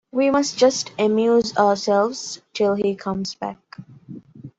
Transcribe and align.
We 0.11 0.31
must 0.31 0.57
just 0.57 0.91
amuse 0.97 1.55
ourselves 1.55 2.41
till 2.55 2.73
he 2.73 2.95
comes 2.95 3.35
back. 3.35 3.59